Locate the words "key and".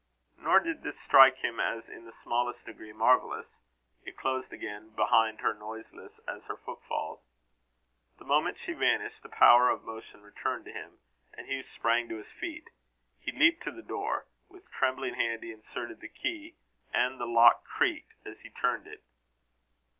16.09-17.19